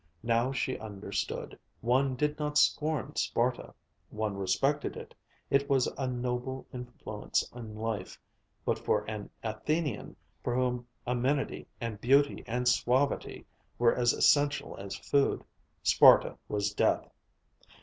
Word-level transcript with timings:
Now 0.23 0.51
she 0.51 0.79
understood. 0.79 1.59
One 1.81 2.15
did 2.15 2.39
not 2.39 2.57
scorn 2.57 3.15
Sparta. 3.17 3.71
One 4.09 4.35
respected 4.35 4.97
it, 4.97 5.13
it 5.51 5.69
was 5.69 5.85
a 5.95 6.07
noble 6.07 6.65
influence 6.73 7.43
in 7.53 7.75
life; 7.75 8.19
but 8.65 8.79
for 8.79 9.03
an 9.07 9.29
Athenian, 9.43 10.15
for 10.43 10.55
whom 10.55 10.87
amenity 11.05 11.67
and 11.79 12.01
beauty 12.01 12.43
and 12.47 12.67
suavity 12.67 13.45
were 13.77 13.93
as 13.93 14.11
essential 14.11 14.75
as 14.77 14.95
food, 14.95 15.43
Sparta 15.83 16.35
was 16.47 16.73
death. 16.73 17.07